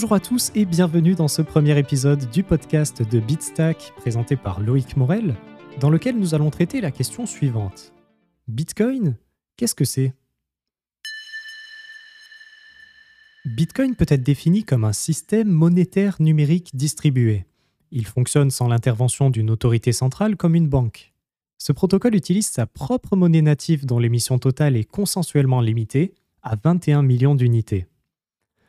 [0.00, 4.58] Bonjour à tous et bienvenue dans ce premier épisode du podcast de Bitstack présenté par
[4.58, 5.36] Loïc Morel,
[5.78, 7.92] dans lequel nous allons traiter la question suivante.
[8.48, 9.18] Bitcoin,
[9.58, 10.14] qu'est-ce que c'est?
[13.44, 17.44] Bitcoin peut être défini comme un système monétaire numérique distribué.
[17.90, 21.12] Il fonctionne sans l'intervention d'une autorité centrale comme une banque.
[21.58, 27.02] Ce protocole utilise sa propre monnaie native dont l'émission totale est consensuellement limitée à 21
[27.02, 27.86] millions d'unités.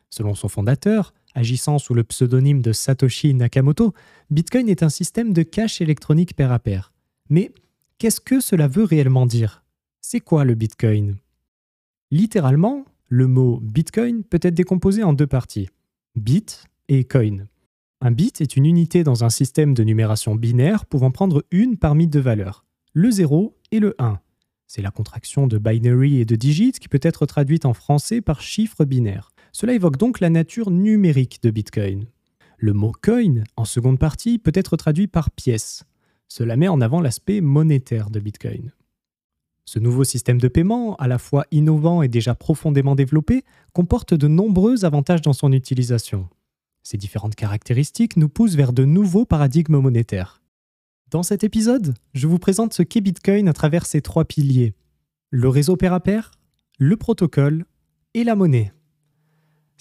[0.09, 3.94] Selon son fondateur, agissant sous le pseudonyme de Satoshi Nakamoto,
[4.30, 6.91] Bitcoin est un système de cash électronique pair à pair.
[7.29, 7.51] Mais
[7.98, 9.63] qu'est-ce que cela veut réellement dire?
[10.01, 11.15] C'est quoi le Bitcoin?
[12.12, 15.70] Littéralement, le mot Bitcoin peut être décomposé en deux parties,
[16.15, 17.45] bit et coin.
[18.01, 22.07] Un bit est une unité dans un système de numération binaire pouvant prendre une parmi
[22.07, 24.20] deux valeurs, le 0 et le 1.
[24.66, 28.41] C'est la contraction de binary et de digits qui peut être traduite en français par
[28.41, 29.30] chiffre binaire.
[29.52, 32.05] Cela évoque donc la nature numérique de Bitcoin.
[32.57, 35.84] Le mot coin, en seconde partie, peut être traduit par pièce.
[36.27, 38.72] Cela met en avant l'aspect monétaire de Bitcoin.
[39.66, 44.27] Ce nouveau système de paiement, à la fois innovant et déjà profondément développé, comporte de
[44.27, 46.27] nombreux avantages dans son utilisation.
[46.84, 50.41] Ces différentes caractéristiques nous poussent vers de nouveaux paradigmes monétaires.
[51.10, 54.74] Dans cet épisode, je vous présente ce qu'est Bitcoin à travers ses trois piliers
[55.32, 56.32] le réseau pair à pair,
[56.77, 57.66] le protocole
[58.13, 58.74] et la monnaie.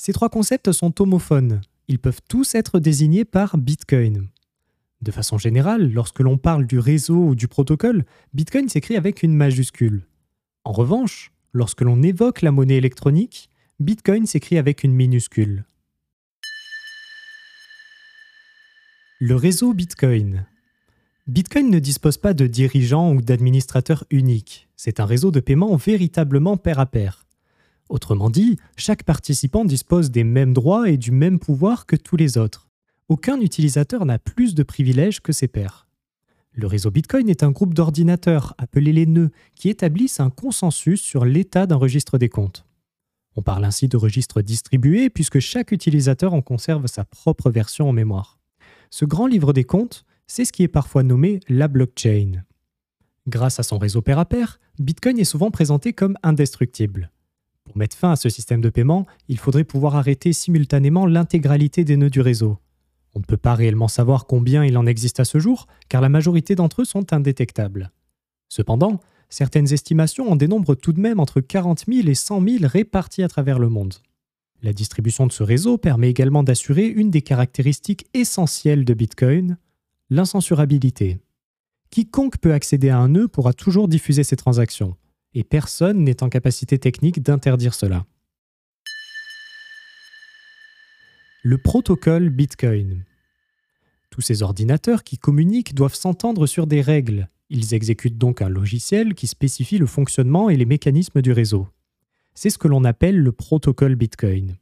[0.02, 1.60] Ces trois concepts sont homophones.
[1.86, 4.28] Ils peuvent tous être désignés par Bitcoin.
[5.02, 9.34] De façon générale, lorsque l'on parle du réseau ou du protocole, Bitcoin s'écrit avec une
[9.34, 10.06] majuscule.
[10.64, 15.66] En revanche, lorsque l'on évoque la monnaie électronique, Bitcoin s'écrit avec une minuscule.
[19.18, 20.46] Le réseau Bitcoin.
[21.26, 24.66] Bitcoin ne dispose pas de dirigeants ou d'administrateurs uniques.
[24.76, 27.26] C'est un réseau de paiement véritablement pair à pair.
[27.90, 32.38] Autrement dit, chaque participant dispose des mêmes droits et du même pouvoir que tous les
[32.38, 32.70] autres
[33.10, 35.88] aucun utilisateur n'a plus de privilèges que ses pairs.
[36.52, 41.24] Le réseau Bitcoin est un groupe d'ordinateurs, appelés les nœuds, qui établissent un consensus sur
[41.24, 42.64] l'état d'un registre des comptes.
[43.34, 47.92] On parle ainsi de registre distribué puisque chaque utilisateur en conserve sa propre version en
[47.92, 48.38] mémoire.
[48.90, 52.44] Ce grand livre des comptes, c'est ce qui est parfois nommé la blockchain.
[53.26, 57.10] Grâce à son réseau pair à pair, Bitcoin est souvent présenté comme indestructible.
[57.70, 61.96] Pour mettre fin à ce système de paiement, il faudrait pouvoir arrêter simultanément l'intégralité des
[61.96, 62.58] nœuds du réseau.
[63.14, 66.08] On ne peut pas réellement savoir combien il en existe à ce jour, car la
[66.08, 67.92] majorité d'entre eux sont indétectables.
[68.48, 68.98] Cependant,
[69.28, 73.28] certaines estimations en dénombrent tout de même entre 40 000 et 100 000 répartis à
[73.28, 73.94] travers le monde.
[74.62, 79.58] La distribution de ce réseau permet également d'assurer une des caractéristiques essentielles de Bitcoin,
[80.10, 81.20] l'incensurabilité.
[81.90, 84.96] Quiconque peut accéder à un nœud pourra toujours diffuser ses transactions,
[85.34, 88.04] et personne n'est en capacité technique d'interdire cela.
[91.42, 93.04] le protocole Bitcoin.
[94.10, 97.30] Tous ces ordinateurs qui communiquent doivent s'entendre sur des règles.
[97.48, 101.66] Ils exécutent donc un logiciel qui spécifie le fonctionnement et les mécanismes du réseau.
[102.34, 104.56] C'est ce que l'on appelle le protocole Bitcoin.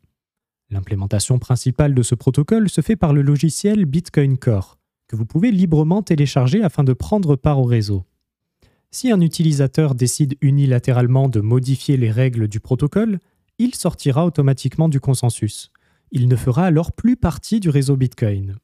[0.71, 5.51] L'implémentation principale de ce protocole se fait par le logiciel Bitcoin Core, que vous pouvez
[5.51, 8.05] librement télécharger afin de prendre part au réseau.
[8.91, 13.19] Si un utilisateur décide unilatéralement de modifier les règles du protocole,
[13.59, 15.71] il sortira automatiquement du consensus
[16.11, 18.57] il ne fera alors plus partie du réseau Bitcoin.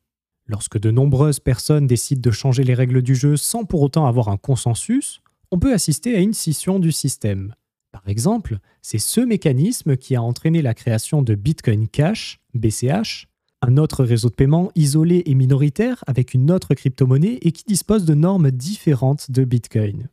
[0.46, 4.28] Lorsque de nombreuses personnes décident de changer les règles du jeu sans pour autant avoir
[4.28, 5.20] un consensus,
[5.50, 7.54] on peut assister à une scission du système.
[7.92, 13.28] Par exemple, c'est ce mécanisme qui a entraîné la création de Bitcoin Cash, BCH,
[13.62, 18.04] un autre réseau de paiement isolé et minoritaire avec une autre crypto-monnaie et qui dispose
[18.04, 20.08] de normes différentes de Bitcoin.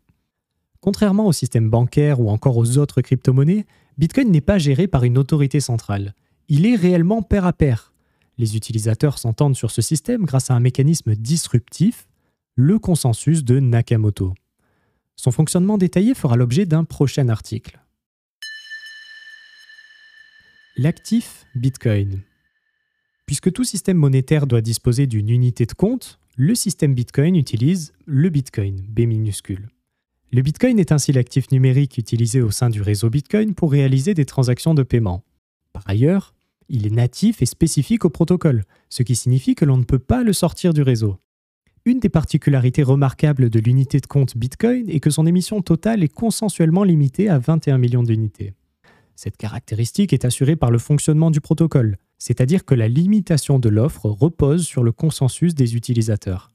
[0.81, 3.65] Contrairement au système bancaire ou encore aux autres crypto-monnaies,
[3.97, 6.13] Bitcoin n'est pas géré par une autorité centrale
[6.53, 7.93] il est réellement pair à pair.
[8.37, 12.09] Les utilisateurs s'entendent sur ce système grâce à un mécanisme disruptif,
[12.55, 14.33] le consensus de Nakamoto.
[15.15, 17.79] Son fonctionnement détaillé fera l'objet d'un prochain article.
[20.75, 22.19] L'actif Bitcoin.
[23.25, 28.27] Puisque tout système monétaire doit disposer d'une unité de compte, le système Bitcoin utilise le
[28.27, 29.69] Bitcoin, B minuscule.
[30.33, 34.23] Le Bitcoin est ainsi l'actif numérique utilisé au sein du réseau Bitcoin pour réaliser des
[34.23, 35.25] transactions de paiement.
[35.73, 36.33] Par ailleurs,
[36.69, 40.23] il est natif et spécifique au protocole, ce qui signifie que l'on ne peut pas
[40.23, 41.17] le sortir du réseau.
[41.83, 46.13] Une des particularités remarquables de l'unité de compte Bitcoin est que son émission totale est
[46.13, 48.53] consensuellement limitée à 21 millions d'unités.
[49.17, 54.05] Cette caractéristique est assurée par le fonctionnement du protocole, c'est-à-dire que la limitation de l'offre
[54.05, 56.50] repose sur le consensus des utilisateurs.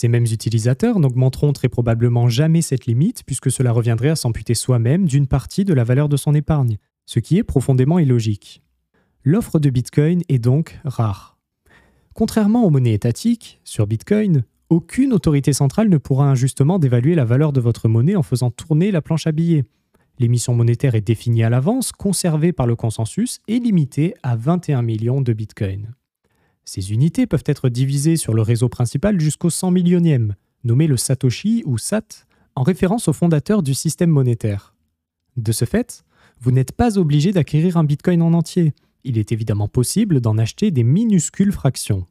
[0.00, 5.06] Ces mêmes utilisateurs n'augmenteront très probablement jamais cette limite puisque cela reviendrait à s'amputer soi-même
[5.06, 8.62] d'une partie de la valeur de son épargne, ce qui est profondément illogique.
[9.24, 11.36] L'offre de Bitcoin est donc rare.
[12.14, 17.52] Contrairement aux monnaies étatiques, sur Bitcoin, aucune autorité centrale ne pourra injustement dévaluer la valeur
[17.52, 19.64] de votre monnaie en faisant tourner la planche à billets.
[20.20, 25.22] L'émission monétaire est définie à l'avance, conservée par le consensus et limitée à 21 millions
[25.22, 25.92] de bitcoins.
[26.70, 30.34] Ces unités peuvent être divisées sur le réseau principal jusqu'au 100 millionième,
[30.64, 32.26] nommé le Satoshi ou SAT,
[32.56, 34.74] en référence au fondateur du système monétaire.
[35.38, 36.04] De ce fait,
[36.42, 38.74] vous n'êtes pas obligé d'acquérir un bitcoin en entier.
[39.02, 42.04] Il est évidemment possible d'en acheter des minuscules fractions.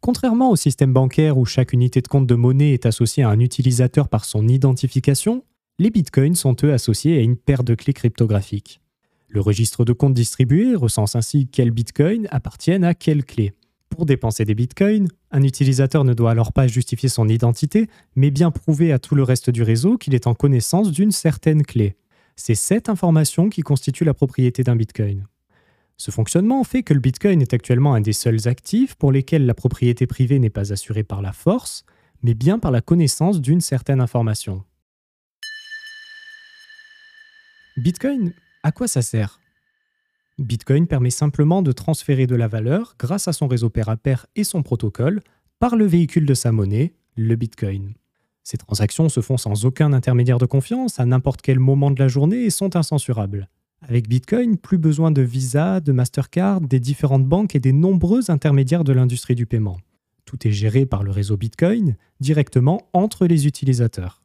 [0.00, 3.40] Contrairement au système bancaire où chaque unité de compte de monnaie est associée à un
[3.40, 5.42] utilisateur par son identification,
[5.80, 8.80] les bitcoins sont eux associés à une paire de clés cryptographiques.
[9.26, 13.52] Le registre de compte distribué recense ainsi quels bitcoins appartiennent à quelle clé.
[13.92, 18.50] Pour dépenser des bitcoins, un utilisateur ne doit alors pas justifier son identité, mais bien
[18.50, 21.96] prouver à tout le reste du réseau qu'il est en connaissance d'une certaine clé.
[22.34, 25.26] C'est cette information qui constitue la propriété d'un bitcoin.
[25.98, 29.52] Ce fonctionnement fait que le Bitcoin est actuellement un des seuls actifs pour lesquels la
[29.52, 31.84] propriété privée n'est pas assurée par la force,
[32.22, 34.64] mais bien par la connaissance d'une certaine information.
[37.76, 39.41] Bitcoin, à quoi ça sert?
[40.42, 44.26] Bitcoin permet simplement de transférer de la valeur grâce à son réseau pair à pair
[44.36, 45.20] et son protocole
[45.58, 47.94] par le véhicule de sa monnaie, le Bitcoin.
[48.42, 52.08] Ces transactions se font sans aucun intermédiaire de confiance à n'importe quel moment de la
[52.08, 53.48] journée et sont incensurables.
[53.82, 58.84] Avec Bitcoin, plus besoin de Visa, de Mastercard, des différentes banques et des nombreux intermédiaires
[58.84, 59.78] de l'industrie du paiement.
[60.24, 64.22] Tout est géré par le réseau Bitcoin, directement entre les utilisateurs.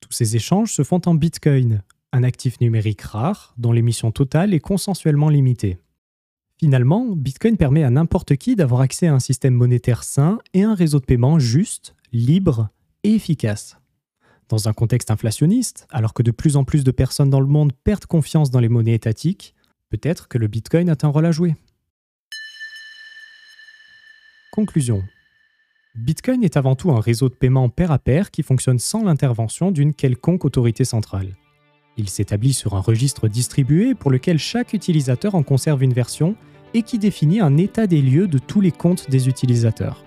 [0.00, 1.82] Tous ces échanges se font en Bitcoin,
[2.12, 5.78] un actif numérique rare dont l'émission totale est consensuellement limitée.
[6.58, 10.74] Finalement, Bitcoin permet à n'importe qui d'avoir accès à un système monétaire sain et un
[10.74, 12.70] réseau de paiement juste, libre
[13.04, 13.76] et efficace.
[14.48, 17.72] Dans un contexte inflationniste, alors que de plus en plus de personnes dans le monde
[17.84, 19.54] perdent confiance dans les monnaies étatiques,
[19.90, 21.54] peut-être que le Bitcoin a un rôle à jouer.
[24.50, 25.04] Conclusion.
[25.94, 29.70] Bitcoin est avant tout un réseau de paiement pair à pair qui fonctionne sans l'intervention
[29.70, 31.36] d'une quelconque autorité centrale.
[31.98, 36.36] Il s'établit sur un registre distribué pour lequel chaque utilisateur en conserve une version
[36.72, 40.04] et qui définit un état des lieux de tous les comptes des utilisateurs.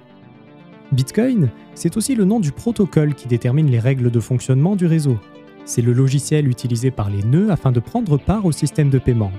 [0.94, 5.18] Bitcoin, c'est aussi le nom du protocole qui détermine les règles de fonctionnement du réseau.
[5.66, 9.32] C'est le logiciel utilisé par les nœuds afin de prendre part au système de paiement.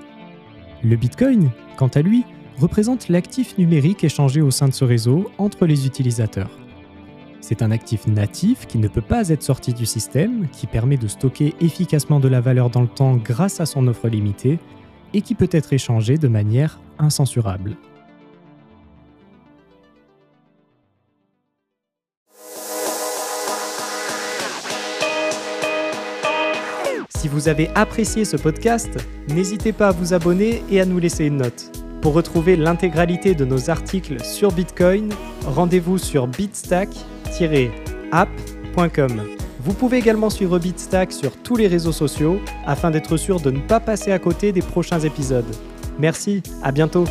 [0.85, 2.25] Le Bitcoin, quant à lui,
[2.59, 6.51] représente l'actif numérique échangé au sein de ce réseau entre les utilisateurs.
[7.43, 11.09] C'est un actif natif qui ne peut pas être sorti du système, qui permet de
[11.09, 14.61] stocker efficacement de la valeur dans le temps grâce à son offre limitée,
[15.13, 17.77] et qui peut être échangé de manière incensurable.
[27.17, 28.91] Si vous avez apprécié ce podcast,
[29.29, 31.73] n'hésitez pas à vous abonner et à nous laisser une note.
[32.03, 35.13] Pour retrouver l'intégralité de nos articles sur Bitcoin,
[35.45, 36.29] rendez-vous sur
[37.33, 39.23] bitstack-app.com.
[39.65, 43.61] Vous pouvez également suivre Bitstack sur tous les réseaux sociaux afin d'être sûr de ne
[43.61, 45.45] pas passer à côté des prochains épisodes.
[45.99, 47.05] Merci, à bientôt